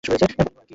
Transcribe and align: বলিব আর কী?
বলিব 0.03 0.13
আর 0.15 0.29
কী? 0.29 0.61